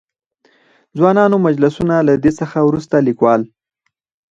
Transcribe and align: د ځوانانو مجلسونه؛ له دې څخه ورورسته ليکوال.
د 0.91 0.91
ځوانانو 0.97 1.35
مجلسونه؛ 1.45 1.95
له 2.07 2.13
دې 2.23 2.31
څخه 2.39 2.57
ورورسته 2.61 2.97
ليکوال. 3.07 3.41